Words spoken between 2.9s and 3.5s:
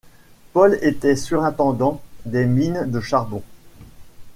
charbon.